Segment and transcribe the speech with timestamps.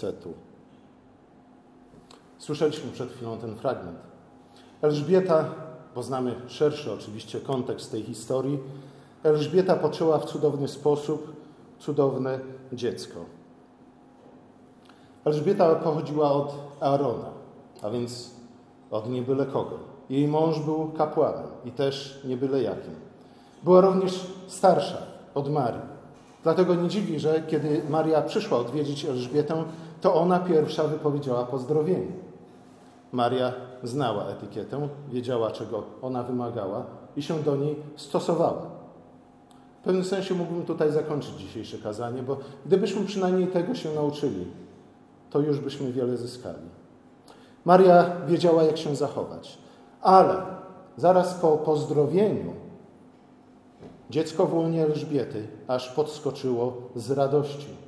[0.00, 0.32] setu.
[2.38, 3.98] Słyszeliśmy przed chwilą ten fragment.
[4.82, 5.44] Elżbieta,
[5.94, 8.58] bo znamy szerszy oczywiście kontekst tej historii,
[9.22, 11.32] Elżbieta poczęła w cudowny sposób
[11.78, 12.40] cudowne
[12.72, 13.20] dziecko.
[15.24, 17.30] Elżbieta pochodziła od Aarona,
[17.82, 18.30] a więc
[18.90, 19.78] od niebyle kogo.
[20.10, 22.94] Jej mąż był kapłanem i też niebyle jakim.
[23.62, 24.98] Była również starsza
[25.34, 25.96] od Marii.
[26.46, 29.64] Dlatego nie dziwi, że kiedy Maria przyszła odwiedzić Elżbietę,
[30.06, 32.12] to ona pierwsza wypowiedziała pozdrowienie.
[33.12, 33.52] Maria
[33.82, 38.62] znała etykietę, wiedziała, czego ona wymagała i się do niej stosowała.
[39.80, 44.46] W pewnym sensie mógłbym tutaj zakończyć dzisiejsze kazanie, bo gdybyśmy przynajmniej tego się nauczyli,
[45.30, 46.68] to już byśmy wiele zyskali.
[47.64, 49.58] Maria wiedziała, jak się zachować,
[50.02, 50.42] ale
[50.96, 52.52] zaraz po pozdrowieniu
[54.10, 57.85] dziecko w łonie Elżbiety aż podskoczyło z radości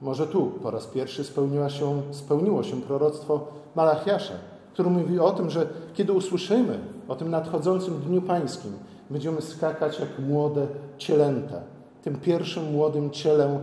[0.00, 4.34] może tu po raz pierwszy spełniła się, spełniło się proroctwo Malachiasza,
[4.72, 8.72] który mówi o tym, że kiedy usłyszymy o tym nadchodzącym Dniu Pańskim,
[9.10, 10.66] będziemy skakać jak młode
[10.98, 11.60] cielęta.
[12.02, 13.58] Tym pierwszym młodym cielem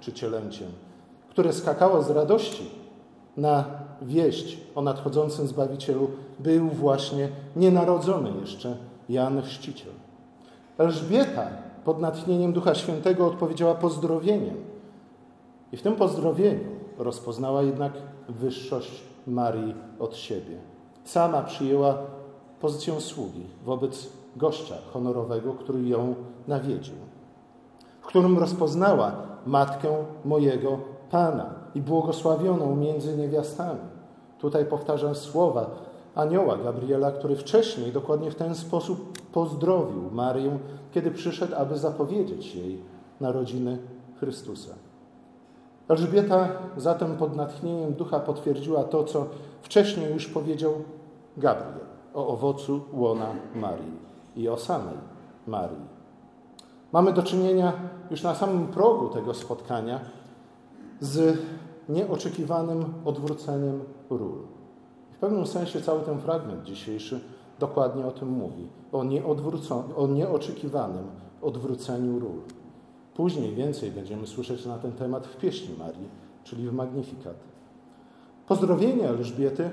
[0.00, 0.68] czy cielęciem,
[1.30, 2.70] które skakało z radości
[3.36, 3.64] na
[4.02, 8.76] wieść o nadchodzącym Zbawicielu, był właśnie nienarodzony jeszcze
[9.08, 9.92] Jan Chrzciciel.
[10.78, 11.48] Elżbieta
[11.84, 14.54] pod natchnieniem Ducha Świętego odpowiedziała pozdrowieniem
[15.72, 16.64] i w tym pozdrowieniu
[16.98, 17.92] rozpoznała jednak
[18.28, 20.58] wyższość Marii od siebie.
[21.04, 21.98] Sama przyjęła
[22.60, 26.14] pozycję sługi wobec gościa honorowego, który ją
[26.48, 26.94] nawiedził,
[28.00, 29.12] w którym rozpoznała
[29.46, 30.78] matkę mojego
[31.10, 33.80] Pana i błogosławioną między niewiastami.
[34.38, 35.70] Tutaj powtarzam słowa
[36.14, 40.58] anioła Gabriela, który wcześniej dokładnie w ten sposób pozdrowił Marię,
[40.92, 42.82] kiedy przyszedł, aby zapowiedzieć jej
[43.20, 43.78] narodziny
[44.20, 44.87] Chrystusa.
[45.88, 49.26] Elżbieta zatem pod natchnieniem ducha potwierdziła to, co
[49.62, 50.72] wcześniej już powiedział
[51.36, 53.98] Gabriel o owocu łona Marii
[54.36, 54.96] i o samej
[55.46, 55.98] Marii.
[56.92, 57.72] Mamy do czynienia
[58.10, 60.00] już na samym progu tego spotkania
[61.00, 61.38] z
[61.88, 64.38] nieoczekiwanym odwróceniem ról.
[65.12, 67.20] W pewnym sensie cały ten fragment dzisiejszy
[67.58, 69.04] dokładnie o tym mówi, o,
[69.96, 71.04] o nieoczekiwanym
[71.42, 72.40] odwróceniu ról.
[73.18, 76.08] Później więcej będziemy słyszeć na ten temat w pieśni Marii,
[76.44, 77.36] czyli w Magnifikat.
[78.48, 79.70] Pozdrowienie Elżbiety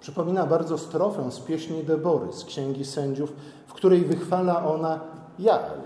[0.00, 3.32] przypomina bardzo strofę z pieśni Debory z Księgi Sędziów,
[3.66, 5.00] w której wychwala ona
[5.38, 5.80] Jael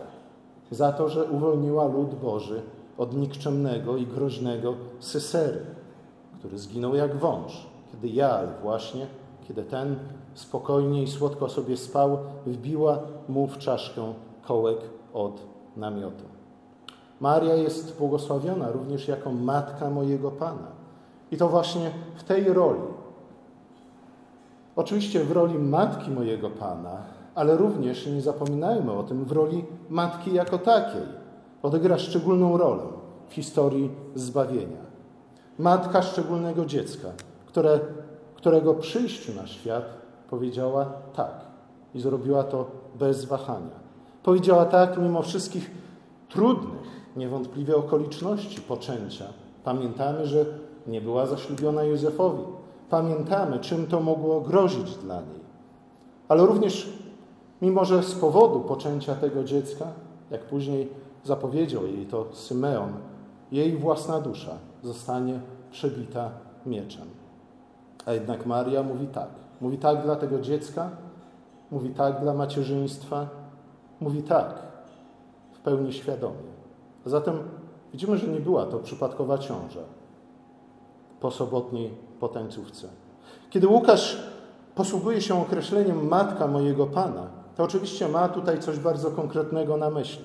[0.71, 2.63] za to, że uwolniła lud Boży
[2.99, 5.67] od nikczemnego i groźnego Sysery,
[6.39, 9.07] który zginął jak wąż, kiedy Jael właśnie,
[9.49, 9.97] kiedy ten
[10.35, 14.79] spokojnie i słodko sobie spał, wbiła mu w czaszkę kołek
[15.13, 15.43] od
[15.77, 16.32] namiotu.
[17.23, 20.69] Maria jest błogosławiona również jako matka mojego Pana.
[21.31, 22.81] I to właśnie w tej roli.
[24.77, 26.97] Oczywiście w roli matki mojego Pana,
[27.35, 31.03] ale również, nie zapominajmy o tym, w roli matki jako takiej.
[31.63, 32.83] Odegra szczególną rolę
[33.29, 34.83] w historii zbawienia.
[35.59, 37.09] Matka szczególnego dziecka,
[37.47, 37.81] które,
[38.35, 39.85] którego przyjściu na świat
[40.31, 40.85] powiedziała
[41.15, 41.35] tak
[41.95, 43.83] i zrobiła to bez wahania.
[44.23, 45.71] Powiedziała tak mimo wszystkich
[46.29, 49.25] trudnych, niewątpliwie okoliczności poczęcia.
[49.65, 50.45] Pamiętamy, że
[50.87, 52.43] nie była zaślubiona Józefowi.
[52.91, 55.41] Pamiętamy, czym to mogło grozić dla niej.
[56.29, 56.93] Ale również,
[57.63, 59.87] mimo że z powodu poczęcia tego dziecka,
[60.31, 60.89] jak później
[61.25, 62.93] zapowiedział jej to Symeon,
[63.53, 64.53] jej własna dusza
[64.83, 65.41] zostanie
[65.71, 66.31] przebita
[66.67, 67.07] mieczem.
[68.07, 69.29] A jednak Maria mówi tak.
[69.61, 70.91] Mówi tak dla tego dziecka,
[71.71, 73.27] mówi tak dla macierzyństwa,
[74.01, 74.63] mówi tak
[75.53, 76.52] w pełni świadomie.
[77.07, 77.39] Zatem
[77.93, 79.81] widzimy, że nie była to przypadkowa ciąża
[81.21, 81.91] po sobotniej
[82.21, 82.89] potańcówce.
[83.51, 84.23] Kiedy Łukasz
[84.75, 87.27] posługuje się określeniem matka mojego Pana,
[87.57, 90.25] to oczywiście ma tutaj coś bardzo konkretnego na myśli.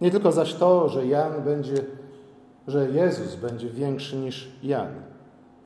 [0.00, 1.84] Nie tylko zaś to, że Jan będzie,
[2.68, 4.88] że Jezus będzie większy niż Jan.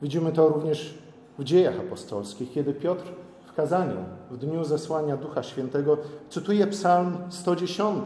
[0.01, 0.97] Widzimy to również
[1.39, 3.03] w dziejach apostolskich, kiedy Piotr
[3.45, 3.97] w kazaniu
[4.31, 5.97] w dniu zesłania Ducha Świętego
[6.29, 8.03] cytuje Psalm 110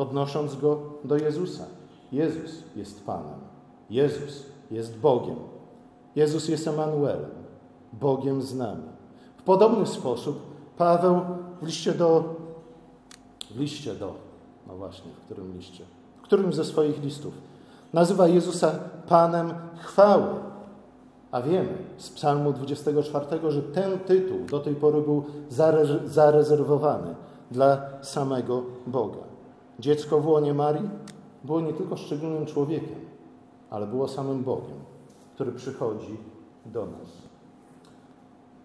[0.00, 1.64] odnosząc go do Jezusa.
[2.12, 3.40] Jezus jest Panem.
[3.90, 5.36] Jezus jest Bogiem.
[6.16, 7.30] Jezus jest Emanuelem,
[7.92, 8.82] Bogiem z nami.
[9.36, 10.38] W podobny sposób
[10.78, 11.20] Paweł
[11.62, 12.34] w liście do,
[13.50, 14.14] w liście do,
[14.66, 15.84] no właśnie, w którym liście?
[16.18, 17.34] W którym ze swoich listów
[17.92, 18.72] nazywa Jezusa
[19.08, 20.28] Panem chwały.
[21.30, 25.24] A wiemy z Psalmu 24, że ten tytuł do tej pory był
[26.04, 27.14] zarezerwowany
[27.50, 29.29] dla samego Boga.
[29.80, 30.90] Dziecko w łonie Marii
[31.44, 32.98] było nie tylko szczególnym człowiekiem,
[33.70, 34.80] ale było samym Bogiem.
[35.34, 36.16] który przychodzi
[36.66, 37.08] do nas.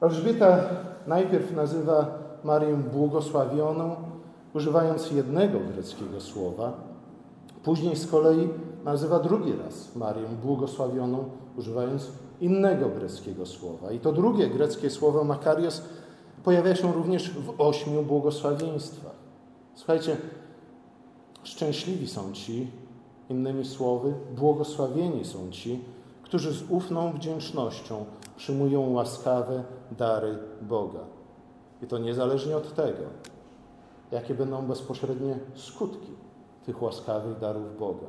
[0.02, 0.60] Elżbieta
[1.08, 2.08] najpierw nazywa
[2.44, 3.96] Marię błogosławioną,
[4.54, 6.74] używając jednego greckiego słowa.
[7.64, 8.50] Później z kolei
[8.86, 11.24] nazywa drugi raz Marię błogosławioną,
[11.58, 13.92] używając innego greckiego słowa.
[13.92, 15.82] I to drugie greckie słowo makarios
[16.44, 19.16] pojawia się również w ośmiu błogosławieństwach.
[19.76, 20.18] Słuchajcie,
[21.46, 22.68] szczęśliwi są ci,
[23.30, 25.82] innymi słowy, błogosławieni są ci,
[26.24, 28.06] którzy z ufną wdzięcznością
[28.38, 31.00] przyjmują łaskawe dary Boga.
[31.84, 33.04] I to niezależnie od tego,
[34.12, 36.12] jakie będą bezpośrednie skutki
[36.66, 38.08] tych łaskawych darów Boga.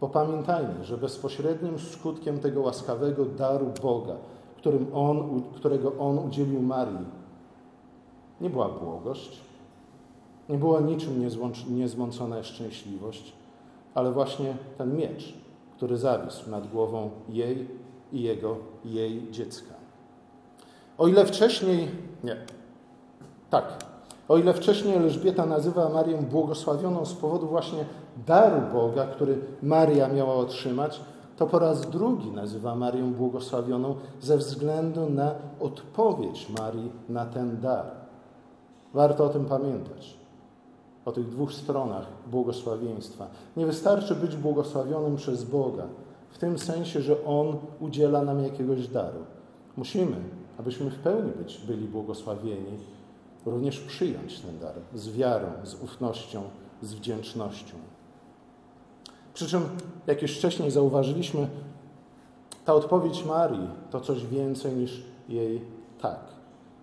[0.00, 4.16] Bo pamiętajmy, że bezpośrednim skutkiem tego łaskawego daru Boga,
[4.94, 7.06] on, którego On udzielił Marii,
[8.40, 9.40] nie była błogość,
[10.50, 11.28] nie była niczym
[11.68, 13.32] niezmącona szczęśliwość,
[13.94, 15.34] ale właśnie ten miecz,
[15.76, 17.68] który zawisł nad głową jej
[18.12, 19.74] i jego, jej dziecka.
[20.98, 21.88] O ile wcześniej,
[22.24, 22.36] nie,
[23.50, 23.64] tak,
[24.28, 27.84] o ile wcześniej Elżbieta nazywa Marię błogosławioną z powodu właśnie
[28.26, 31.00] daru Boga, który Maria miała otrzymać,
[31.36, 37.86] to po raz drugi nazywa Marię błogosławioną ze względu na odpowiedź Marii na ten dar.
[38.94, 40.19] Warto o tym pamiętać.
[41.04, 43.26] O tych dwóch stronach błogosławieństwa.
[43.56, 45.86] Nie wystarczy być błogosławionym przez Boga,
[46.30, 49.18] w tym sensie, że On udziela nam jakiegoś daru.
[49.76, 50.16] Musimy,
[50.58, 52.78] abyśmy w pełni być, byli błogosławieni,
[53.46, 56.42] również przyjąć ten dar z wiarą, z ufnością,
[56.82, 57.74] z wdzięcznością.
[59.34, 59.62] Przy czym,
[60.06, 61.48] jak już wcześniej zauważyliśmy,
[62.64, 65.60] ta odpowiedź Marii to coś więcej niż jej
[66.00, 66.20] tak.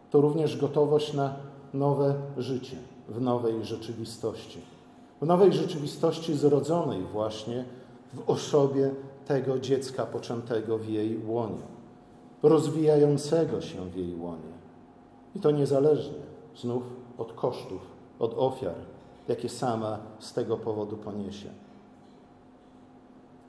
[0.10, 1.36] To również gotowość na
[1.74, 2.78] nowe życie
[3.10, 4.62] w nowej rzeczywistości.
[5.22, 7.66] W nowej rzeczywistości zrodzonej właśnie
[8.14, 8.92] w osobie
[9.26, 11.64] tego dziecka poczętego w jej łonie,
[12.44, 14.58] rozwijającego się w jej łonie.
[15.36, 16.84] I to niezależnie znów
[17.18, 17.82] od kosztów,
[18.20, 18.76] od ofiar,
[19.28, 21.50] jakie sama z tego powodu poniesie.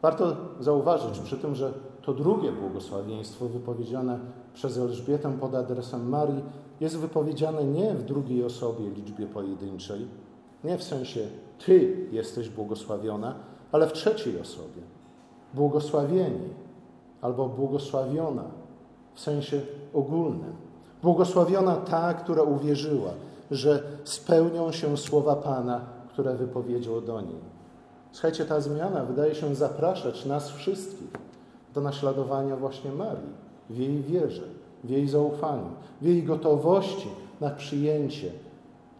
[0.02, 1.72] Warto zauważyć przy tym, że
[2.08, 4.19] to drugie błogosławieństwo wypowiedziane
[4.55, 6.44] przez Elżbietę pod adresem Marii
[6.81, 10.08] jest wypowiedziane nie w drugiej osobie liczbie pojedynczej,
[10.64, 11.20] nie w sensie
[11.66, 13.34] Ty jesteś błogosławiona,
[13.72, 14.82] ale w trzeciej osobie.
[15.55, 16.49] Błogosławieni
[17.20, 18.44] albo błogosławiona
[19.14, 19.60] w sensie
[19.94, 20.52] ogólnym.
[21.02, 23.10] Błogosławiona ta, która uwierzyła,
[23.50, 27.40] że spełnią się słowa Pana, które wypowiedział do niej.
[28.12, 31.28] Słuchajcie, ta zmiana wydaje się zapraszać nas wszystkich
[31.75, 34.43] do naśladowania właśnie Marii w jej wierze,
[34.85, 35.70] w jej zaufaniu,
[36.00, 37.09] w jej gotowości
[37.41, 38.32] na przyjęcie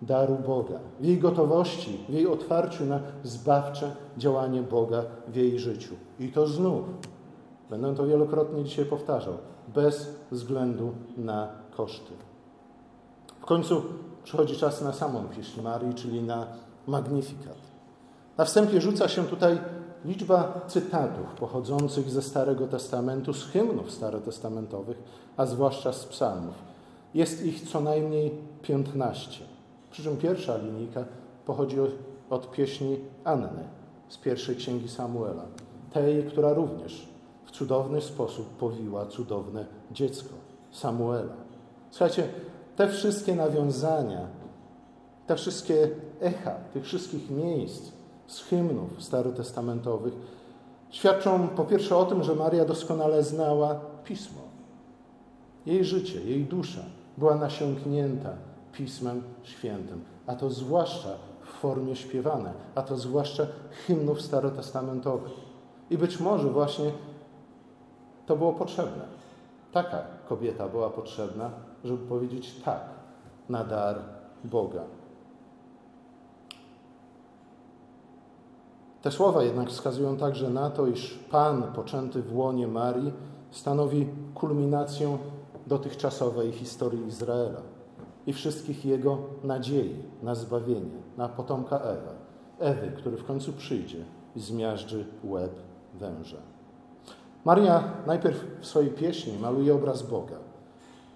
[0.03, 5.95] daru Boga, w jej gotowości, w jej otwarciu na zbawcze działanie Boga w jej życiu.
[6.21, 6.85] I to znów,
[7.71, 9.35] będę to wielokrotnie dzisiaj powtarzał,
[9.75, 12.13] bez względu na koszty.
[13.41, 13.83] W końcu
[14.25, 16.47] przychodzi czas na samą pieśń Marii, czyli na
[16.87, 17.57] Magnifikat.
[18.39, 19.59] Na wstępie rzuca się tutaj
[20.05, 25.03] liczba cytatów pochodzących ze Starego Testamentu, z hymnów starotestamentowych,
[25.37, 26.55] a zwłaszcza z psalmów.
[27.15, 29.45] Jest ich co najmniej 15.
[29.91, 31.05] Przy czym pierwsza linijka
[31.47, 31.77] pochodzi
[32.31, 33.65] od pieśni Anny
[34.09, 35.45] z pierwszej księgi Samuela,
[35.93, 37.09] tej, która również
[37.45, 40.35] w cudowny sposób powiła cudowne dziecko
[40.71, 41.35] Samuela.
[41.91, 42.29] Słuchajcie,
[42.77, 44.27] te wszystkie nawiązania,
[45.27, 47.98] te wszystkie echa tych wszystkich miejsc
[48.29, 50.15] z hymnów starotestamentowych
[50.91, 54.41] świadczą po pierwsze o tym, że Maria doskonale znała Pismo.
[55.67, 56.81] Jej życie, jej dusza
[57.19, 58.31] była nasiąknięta
[58.73, 61.09] Pismem Świętym, a to zwłaszcza
[61.43, 63.47] w formie śpiewane, a to zwłaszcza
[63.87, 65.33] hymnów starotestamentowych.
[65.91, 66.93] I być może właśnie
[68.27, 69.05] to było potrzebne.
[69.73, 71.51] Taka kobieta była potrzebna,
[71.85, 72.81] żeby powiedzieć tak
[73.49, 73.99] na dar
[74.45, 74.98] Boga.
[79.03, 83.13] Te słowa jednak wskazują także na to, iż Pan poczęty w łonie Marii
[83.51, 85.19] stanowi kulminację
[85.67, 87.61] dotychczasowej historii Izraela
[88.27, 92.13] i wszystkich jego nadziei na zbawienie, na potomka Ewa,
[92.59, 94.05] Ewy, który w końcu przyjdzie
[94.37, 95.53] i zmiażdży łeb
[95.95, 96.39] węża.
[97.45, 100.37] Maria najpierw w swojej pieśni maluje obraz Boga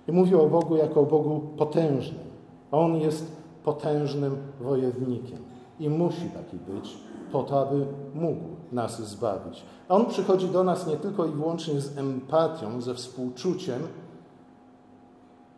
[0.09, 2.33] i mówi o Bogu jako o Bogu potężnym.
[2.73, 5.39] On jest potężnym wojownikiem
[5.81, 6.99] i musi taki być,
[7.33, 9.63] po to, aby mógł nas zbawić.
[9.89, 13.83] A On przychodzi do nas nie tylko i wyłącznie z empatią, ze współczuciem,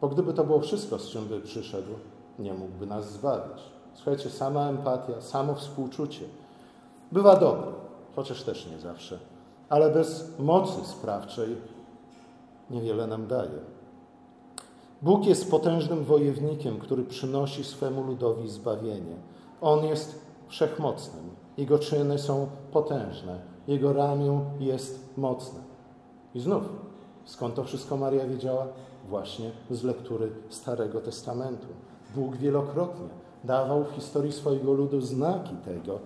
[0.01, 1.91] bo gdyby to było wszystko, z czym by przyszedł,
[2.39, 3.63] nie mógłby nas zbawić.
[3.95, 6.25] Słuchajcie, sama empatia, samo współczucie
[7.15, 7.73] bywa dobre,
[8.17, 9.19] chociaż też nie zawsze,
[9.69, 11.57] ale bez mocy sprawczej
[12.71, 13.59] niewiele nam daje.
[15.03, 19.17] Bóg jest potężnym wojownikiem, który przynosi swemu ludowi zbawienie.
[19.61, 21.31] On jest wszechmocnym.
[21.57, 23.39] Jego czyny są potężne.
[23.67, 25.61] Jego ramię jest mocne.
[26.35, 26.63] I znów,
[27.25, 28.67] skąd to wszystko Maria wiedziała?
[29.09, 31.67] Właśnie z lektury Starego Testamentu.
[32.15, 33.09] Bóg wielokrotnie
[33.45, 35.99] dawał w historii swojego ludu znaki tego,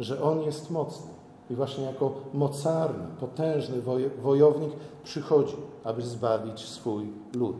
[0.00, 1.10] że On jest mocny.
[1.50, 3.76] I właśnie jako mocarny, potężny
[4.22, 4.70] wojownik
[5.04, 7.56] przychodzi, aby zbawić swój lud.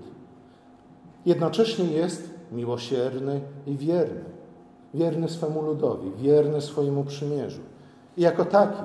[1.27, 4.25] Jednocześnie jest miłosierny i wierny.
[4.95, 7.61] Wierny swemu ludowi, wierny swojemu przymierzu.
[8.17, 8.83] I jako taki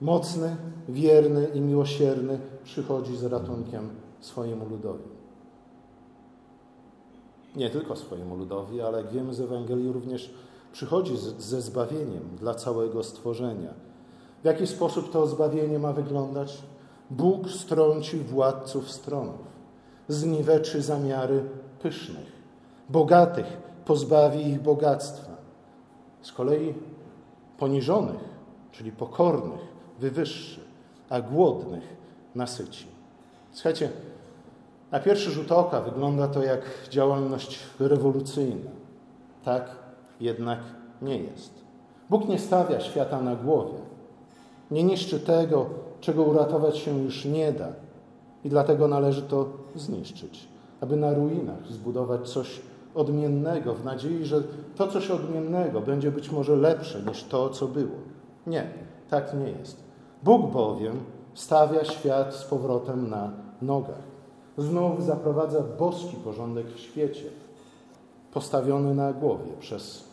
[0.00, 0.56] mocny,
[0.88, 3.88] wierny i miłosierny przychodzi z ratunkiem
[4.20, 5.04] swojemu ludowi.
[7.56, 10.34] Nie tylko swojemu ludowi, ale jak wiemy z Ewangelii również
[10.72, 13.74] przychodzi ze zbawieniem dla całego stworzenia.
[14.42, 16.62] W jaki sposób to zbawienie ma wyglądać?
[17.10, 19.46] Bóg strąci władców stronów,
[20.08, 21.44] zniweczy zamiary
[21.82, 22.32] pysznych,
[22.88, 23.46] bogatych
[23.84, 25.32] pozbawi ich bogactwa.
[26.22, 26.74] Z kolei
[27.58, 28.24] poniżonych,
[28.72, 29.60] czyli pokornych,
[29.98, 30.60] wywyższy,
[31.10, 31.96] a głodnych
[32.34, 32.86] nasyci.
[33.52, 33.90] Słuchajcie,
[34.90, 38.70] na pierwszy rzut oka wygląda to jak działalność rewolucyjna.
[39.44, 39.76] Tak
[40.20, 40.58] jednak
[41.02, 41.52] nie jest.
[42.10, 43.78] Bóg nie stawia świata na głowie.
[44.70, 45.66] Nie niszczy tego,
[46.00, 47.68] czego uratować się już nie da.
[48.44, 50.48] I dlatego należy to zniszczyć,
[50.80, 52.60] aby na ruinach zbudować coś
[52.94, 54.42] odmiennego, w nadziei, że
[54.76, 57.96] to coś odmiennego będzie być może lepsze niż to, co było.
[58.46, 58.70] Nie,
[59.10, 59.76] tak nie jest.
[60.22, 61.00] Bóg bowiem
[61.34, 63.30] stawia świat z powrotem na
[63.62, 64.12] nogach.
[64.58, 67.24] Znów zaprowadza boski porządek w świecie,
[68.32, 70.04] postawiony na głowie przez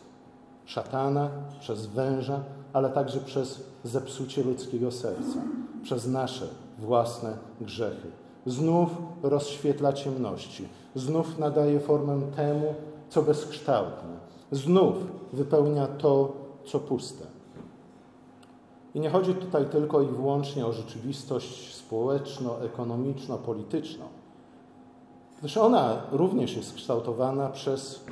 [0.64, 2.40] szatana, przez węża,
[2.72, 5.38] ale także przez zepsucie ludzkiego serca,
[5.82, 8.08] przez nasze własne grzechy.
[8.46, 8.90] Znów
[9.22, 12.74] rozświetla ciemności, znów nadaje formę temu,
[13.08, 14.16] co bezkształtne,
[14.52, 14.94] znów
[15.32, 16.32] wypełnia to,
[16.64, 17.24] co puste.
[18.94, 24.04] I nie chodzi tutaj tylko i wyłącznie o rzeczywistość społeczno-ekonomiczno-polityczną,
[25.38, 28.04] gdyż ona również jest kształtowana przez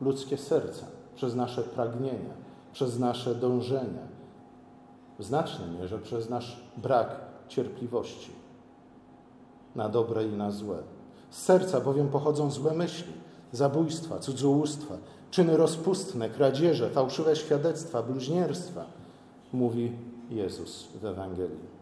[0.00, 2.34] ludzkie serca, przez nasze pragnienia,
[2.72, 4.10] przez nasze dążenia,
[5.18, 8.30] w znacznej mierze przez nasz brak cierpliwości
[9.74, 10.82] na dobre i na złe.
[11.30, 13.12] Z serca bowiem pochodzą złe myśli,
[13.52, 14.94] zabójstwa, cudzołóstwa,
[15.30, 18.84] czyny rozpustne, kradzieże, fałszywe świadectwa, bluźnierstwa,
[19.52, 19.92] mówi
[20.30, 21.80] Jezus w Ewangelii.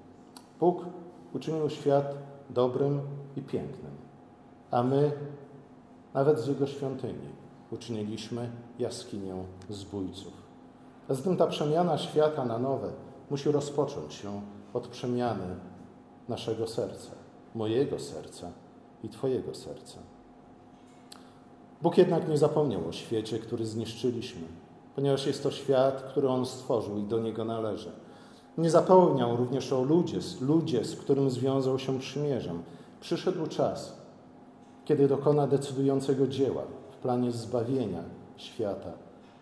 [0.60, 0.84] Bóg
[1.34, 2.14] uczynił świat
[2.50, 3.00] dobrym
[3.36, 3.92] i pięknym,
[4.70, 5.12] a my,
[6.14, 7.28] nawet z Jego świątyni,
[7.70, 9.34] uczyniliśmy jaskinię
[9.70, 10.32] zbójców.
[11.08, 12.90] A zatem ta przemiana świata na nowe
[13.30, 14.42] musi rozpocząć się
[14.74, 15.56] od przemiany
[16.28, 17.10] naszego serca,
[17.54, 18.50] mojego serca
[19.04, 19.98] i Twojego serca.
[21.82, 24.42] Bóg jednak nie zapomniał o świecie, który zniszczyliśmy,
[24.96, 27.92] ponieważ jest to świat, który On stworzył i do Niego należy.
[28.58, 32.62] Nie zapomniał również o ludzie, ludzie, z którym związał się przymierzem.
[33.00, 33.98] Przyszedł czas,
[34.84, 38.02] kiedy dokona decydującego dzieła w planie zbawienia
[38.36, 38.90] świata,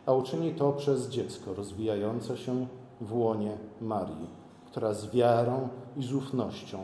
[0.07, 2.67] a uczyni to przez dziecko rozwijające się
[3.01, 4.27] w łonie Marii,
[4.71, 6.79] która z wiarą i z ufnością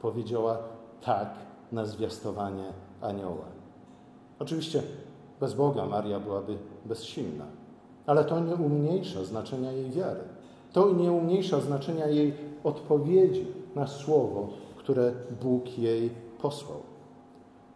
[0.00, 0.58] powiedziała
[1.00, 2.64] tak na zwiastowanie
[3.00, 3.44] anioła.
[4.38, 4.82] Oczywiście
[5.40, 7.44] bez Boga Maria byłaby bezsilna,
[8.06, 10.20] ale to nie umniejsza znaczenia jej wiary.
[10.72, 12.34] To nie umniejsza znaczenia jej
[12.64, 16.10] odpowiedzi na słowo, które Bóg jej
[16.42, 16.78] posłał.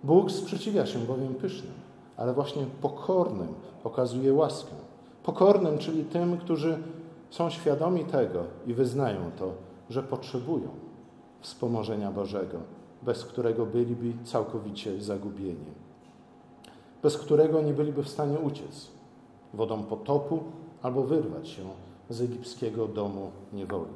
[0.04, 1.72] Bóg sprzeciwia się bowiem pysznym,
[2.16, 4.72] ale właśnie pokornym okazuje łaskę.
[5.22, 6.78] Pokornym, czyli tym, którzy
[7.30, 9.52] są świadomi tego i wyznają to,
[9.90, 10.68] że potrzebują
[11.40, 12.58] wspomożenia Bożego,
[13.02, 15.72] bez którego byliby całkowicie zagubieni,
[17.02, 18.88] bez którego nie byliby w stanie uciec.
[19.54, 20.42] Wodą potopu
[20.82, 21.62] albo wyrwać się
[22.10, 23.92] z egipskiego domu niewoli.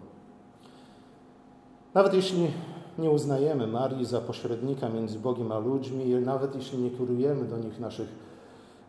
[1.95, 2.51] Nawet jeśli
[2.99, 7.81] nie uznajemy Marii za pośrednika między Bogiem a ludźmi, nawet jeśli nie kierujemy do nich
[7.81, 8.09] naszych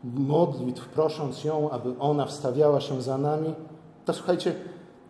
[0.03, 3.53] modlitw, prosząc ją, aby ona wstawiała się za nami,
[4.05, 4.55] to słuchajcie,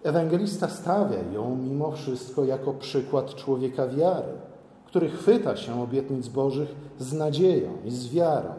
[0.04, 4.34] ewangelista stawia ją mimo wszystko jako przykład człowieka wiary,
[4.98, 8.50] który chwyta się obietnic Bożych z nadzieją i z wiarą,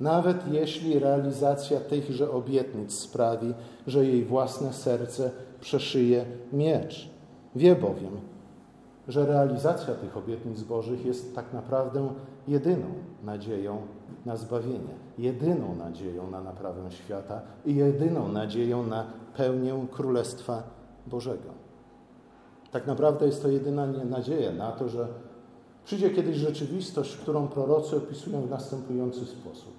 [0.00, 3.54] nawet jeśli realizacja tychże obietnic sprawi,
[3.86, 5.30] że jej własne serce
[5.60, 7.10] przeszyje miecz.
[7.56, 8.20] Wie bowiem,
[9.08, 12.08] że realizacja tych obietnic Bożych jest tak naprawdę
[12.48, 12.86] jedyną
[13.24, 13.82] nadzieją
[14.26, 20.62] na zbawienie, jedyną nadzieją na naprawę świata i jedyną nadzieją na pełnię Królestwa
[21.06, 21.50] Bożego.
[22.72, 25.08] Tak naprawdę jest to jedyna nadzieja na to, że
[25.88, 29.72] Przyjdzie kiedyś rzeczywistość, którą prorocy opisują w następujący sposób.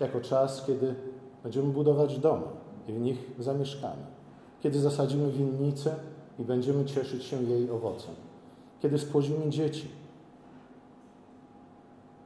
[0.00, 0.94] Jako czas, kiedy
[1.42, 2.46] będziemy budować domy
[2.88, 4.02] i w nich zamieszkamy.
[4.60, 5.94] Kiedy zasadzimy winnicę
[6.38, 8.14] i będziemy cieszyć się jej owocem.
[8.80, 9.88] Kiedy spłodzimy dzieci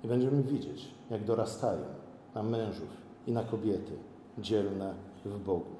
[0.05, 1.85] i będziemy widzieć, jak dorastają
[2.35, 2.88] na mężów
[3.26, 3.93] i na kobiety
[4.38, 5.76] dzielne w Bogu.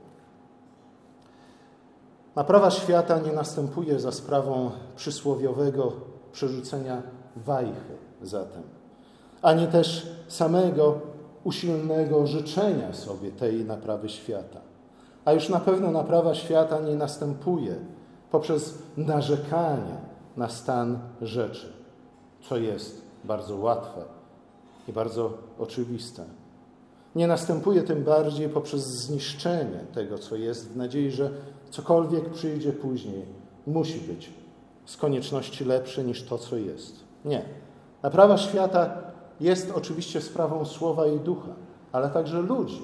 [2.34, 5.92] Naprawa świata nie następuje za sprawą przysłowiowego
[6.32, 7.02] przerzucenia
[7.36, 8.62] wajchy zatem,
[9.42, 11.00] ani też samego
[11.44, 14.60] usilnego życzenia sobie tej naprawy świata.
[15.24, 17.76] A już na pewno naprawa świata nie następuje
[18.30, 19.96] poprzez narzekanie
[20.36, 21.72] na stan rzeczy,
[22.48, 24.02] co jest bardzo łatwe
[24.88, 26.24] i bardzo oczywiste.
[27.14, 31.30] Nie następuje tym bardziej poprzez zniszczenie tego, co jest, w nadziei, że
[31.70, 33.24] cokolwiek przyjdzie później,
[33.66, 34.30] musi być
[34.86, 37.05] z konieczności lepsze niż to, co jest.
[37.25, 37.42] Nie.
[38.02, 38.90] Naprawa świata
[39.40, 41.49] jest oczywiście sprawą słowa i ducha,
[41.92, 42.82] ale także ludzi,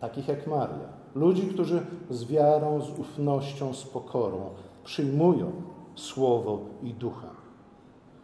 [0.00, 1.00] takich jak Maria.
[1.14, 4.50] Ludzi, którzy z wiarą, z ufnością, z pokorą
[4.84, 5.52] przyjmują
[5.94, 7.28] słowo i ducha.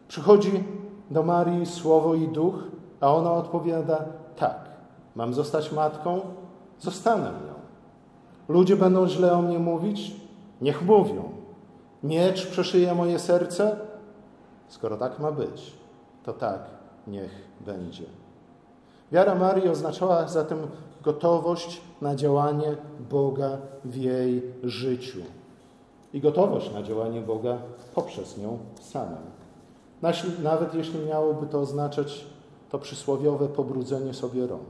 [0.08, 0.64] Przychodzi
[1.10, 2.54] do Marii słowo i duch,
[3.00, 4.04] a ona odpowiada:
[4.36, 4.70] Tak,
[5.14, 6.20] mam zostać matką,
[6.78, 7.54] zostanę nią.
[8.48, 10.16] Ludzie będą źle o mnie mówić,
[10.60, 11.22] niech mówią.
[12.02, 13.76] Miecz przeszyje moje serce,
[14.68, 15.72] skoro tak ma być,
[16.24, 16.60] to tak
[17.06, 17.30] niech
[17.60, 18.04] będzie.
[19.12, 20.58] Wiara Marii oznaczała zatem
[21.02, 22.76] gotowość na działanie
[23.10, 25.18] Boga w jej życiu
[26.12, 27.58] i gotowość na działanie Boga
[27.94, 29.16] poprzez nią samą.
[30.42, 32.26] Nawet jeśli miałoby to oznaczać
[32.70, 34.68] to przysłowiowe pobrudzenie sobie rąk,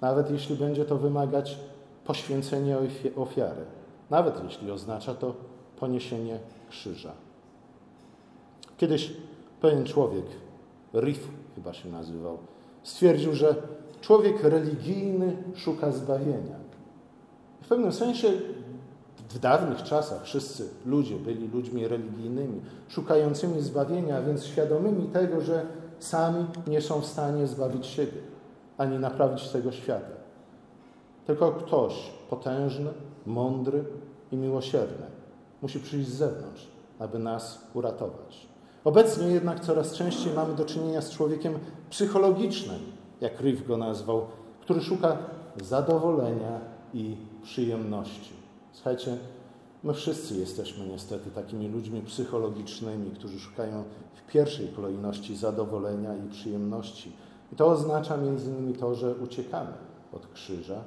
[0.00, 1.58] nawet jeśli będzie to wymagać
[2.04, 2.78] poświęcenia
[3.16, 3.64] ofiary,
[4.10, 5.34] nawet jeśli oznacza to
[5.80, 6.38] poniesienie
[6.70, 7.12] krzyża.
[8.76, 9.12] Kiedyś
[9.60, 10.24] pewien człowiek,
[10.94, 12.38] Riff chyba się nazywał,
[12.82, 13.54] stwierdził, że
[14.00, 16.56] człowiek religijny szuka zbawienia.
[17.62, 18.32] W pewnym sensie
[19.28, 25.66] w dawnych czasach wszyscy ludzie byli ludźmi religijnymi, szukającymi zbawienia, więc świadomymi tego, że
[25.98, 28.18] sami nie są w stanie zbawić siebie
[28.78, 30.18] ani naprawić tego świata.
[31.26, 32.90] Tylko ktoś potężny,
[33.26, 33.84] mądry
[34.32, 35.06] i miłosierny
[35.62, 38.47] musi przyjść z zewnątrz, aby nas uratować.
[38.88, 41.58] Obecnie jednak coraz częściej mamy do czynienia z człowiekiem
[41.90, 42.78] psychologicznym,
[43.20, 44.26] jak Riff go nazwał,
[44.60, 45.18] który szuka
[45.62, 46.60] zadowolenia
[46.94, 48.32] i przyjemności.
[48.72, 49.16] Słuchajcie,
[49.84, 57.12] my wszyscy jesteśmy niestety takimi ludźmi psychologicznymi, którzy szukają w pierwszej kolejności zadowolenia i przyjemności.
[57.52, 59.72] I to oznacza między innymi to, że uciekamy
[60.12, 60.80] od krzyża,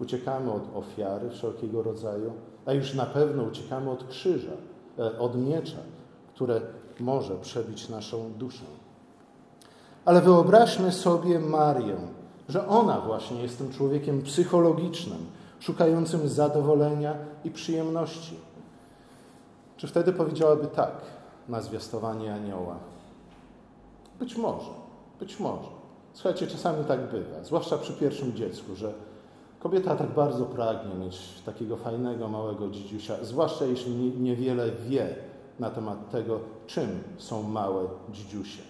[0.00, 2.32] uciekamy od ofiary wszelkiego rodzaju,
[2.66, 4.52] a już na pewno uciekamy od krzyża,
[4.98, 5.78] e, od miecza,
[6.36, 6.60] które
[7.00, 8.64] może przebić naszą duszę.
[10.04, 11.96] Ale wyobraźmy sobie Marię,
[12.48, 15.26] że ona właśnie jest tym człowiekiem psychologicznym,
[15.60, 18.36] szukającym zadowolenia i przyjemności.
[19.76, 20.92] Czy wtedy powiedziałaby tak
[21.48, 22.76] na zwiastowanie anioła?
[24.18, 24.70] Być może,
[25.20, 25.68] być może.
[26.12, 28.92] Słuchajcie, czasami tak bywa, zwłaszcza przy pierwszym dziecku, że
[29.60, 36.10] kobieta tak bardzo pragnie mieć takiego fajnego, małego dzidziusia, zwłaszcza jeśli niewiele wie na temat
[36.10, 36.88] tego, czym
[37.18, 38.62] są małe dzidziusie.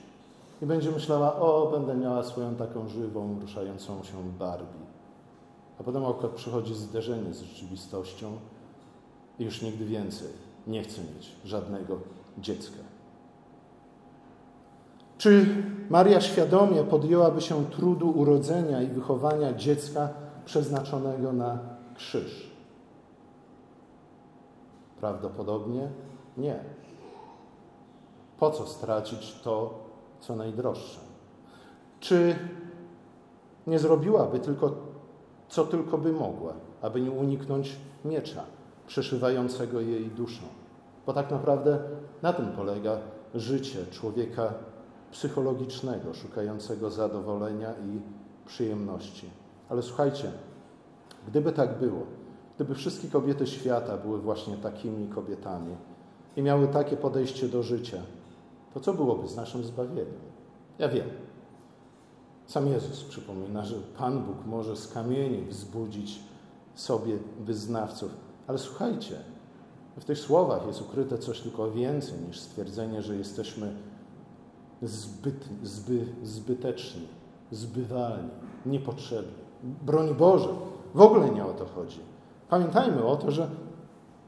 [0.63, 4.87] I będzie myślała, o, będę miała swoją taką żywą, ruszającą się Barbie.
[5.81, 8.33] A potem akurat przychodzi zderzenie z rzeczywistością
[9.39, 10.29] i już nigdy więcej
[10.67, 11.99] nie chce mieć żadnego
[12.39, 12.79] dziecka.
[15.19, 15.47] Czy
[15.91, 20.09] Maria świadomie podjęłaby się trudu urodzenia i wychowania dziecka
[20.45, 21.59] przeznaczonego na
[21.95, 22.51] krzyż?
[25.01, 25.89] Prawdopodobnie
[26.37, 26.65] nie.
[28.39, 29.79] Po co stracić to,
[30.21, 31.01] co najdroższe?
[32.01, 32.37] Czy
[33.67, 34.75] nie zrobiłaby tylko,
[35.49, 38.45] co tylko by mogła, aby nie uniknąć miecza
[38.87, 40.43] przeszywającego jej duszę?
[41.07, 41.79] Bo tak naprawdę
[42.23, 42.99] na tym polega
[43.35, 44.55] życie człowieka
[45.11, 48.01] psychologicznego, szukającego zadowolenia i
[48.47, 49.31] przyjemności.
[49.69, 50.33] Ale słuchajcie,
[51.29, 52.03] gdyby tak było,
[52.57, 55.77] gdyby wszystkie kobiety świata były właśnie takimi kobietami
[56.37, 58.03] i miały takie podejście do życia,
[58.75, 60.07] to co byłoby z naszym zbawieniem?
[60.79, 61.09] Ja wiem.
[62.47, 66.21] Sam Jezus przypomina, że Pan Bóg może z kamieni wzbudzić
[66.75, 68.11] sobie wyznawców.
[68.47, 69.17] Ale słuchajcie,
[69.97, 73.75] w tych słowach jest ukryte coś tylko więcej niż stwierdzenie, że jesteśmy
[74.83, 77.09] zbyt, zby, zbyteczni,
[77.51, 78.31] zbywalni,
[78.67, 79.33] niepotrzebni.
[79.63, 80.49] Broń Boże,
[80.95, 82.01] w ogóle nie o to chodzi.
[82.49, 83.51] Pamiętajmy o to, że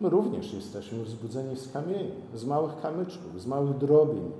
[0.00, 4.32] my również jesteśmy wzbudzeni z kamieni, z małych kamyczków, z małych drobiń,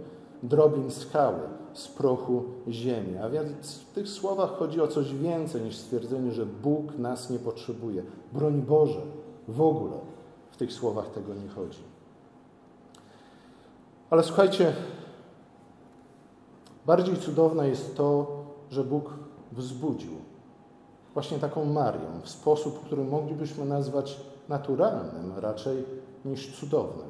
[0.42, 1.40] drobin skały,
[1.72, 3.16] z prochu ziemi.
[3.16, 7.38] A więc w tych słowach chodzi o coś więcej niż stwierdzenie, że Bóg nas nie
[7.38, 8.02] potrzebuje.
[8.32, 9.00] Broń Boże,
[9.48, 9.96] w ogóle
[10.50, 11.78] w tych słowach tego nie chodzi.
[14.10, 14.72] Ale słuchajcie,
[16.86, 18.26] bardziej cudowne jest to,
[18.70, 19.10] że Bóg
[19.52, 20.12] wzbudził
[21.18, 25.84] właśnie taką Marią w sposób, który moglibyśmy nazwać naturalnym raczej
[26.24, 27.06] niż cudownym.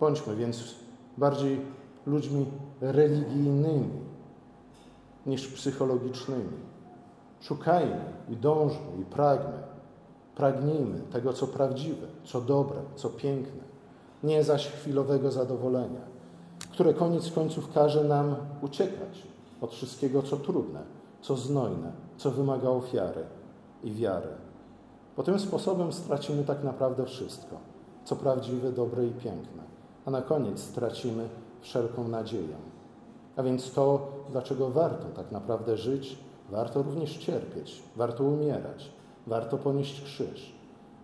[0.00, 0.74] Bądźmy więc
[1.16, 1.60] bardziej
[2.06, 2.46] ludźmi
[2.80, 3.90] religijnymi
[5.26, 6.58] niż psychologicznymi.
[7.40, 9.58] Szukajmy i dążmy i pragmy.
[10.36, 13.62] Pragnijmy tego, co prawdziwe, co dobre, co piękne,
[14.22, 16.02] nie zaś chwilowego zadowolenia,
[16.70, 19.22] które koniec końców każe nam uciekać
[19.60, 20.82] od wszystkiego, co trudne,
[21.20, 23.24] co znojne, co wymaga ofiary
[23.84, 24.28] i wiary.
[25.16, 27.56] Bo tym sposobem stracimy tak naprawdę wszystko,
[28.04, 29.62] co prawdziwe, dobre i piękne,
[30.06, 31.28] a na koniec stracimy
[31.60, 32.56] wszelką nadzieję.
[33.36, 36.18] A więc to, dlaczego warto tak naprawdę żyć,
[36.50, 38.90] warto również cierpieć, warto umierać,
[39.26, 40.52] warto ponieść krzyż.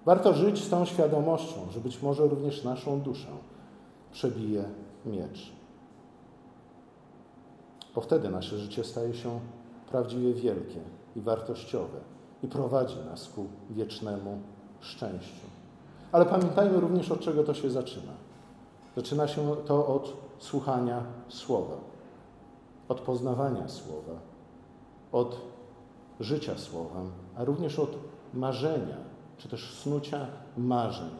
[0.04, 3.28] Warto żyć z tą świadomością, że być może również naszą duszę
[4.12, 4.64] przebije
[5.06, 5.52] miecz.
[7.94, 9.40] Bo wtedy nasze życie staje się
[9.90, 10.80] prawdziwie wielkie
[11.16, 11.98] i wartościowe
[12.42, 14.38] i prowadzi nas ku wiecznemu
[14.80, 15.46] szczęściu.
[16.12, 18.12] Ale pamiętajmy również, od czego to się zaczyna.
[18.96, 21.76] Zaczyna się to od słuchania Słowa,
[22.88, 24.12] od poznawania Słowa,
[25.12, 25.40] od
[26.20, 27.90] życia Słowem, a również od
[28.34, 28.96] marzenia,
[29.38, 31.10] czy też snucia marzeń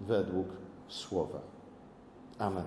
[0.00, 0.46] według
[0.88, 1.38] Słowa.
[2.38, 2.64] Amen.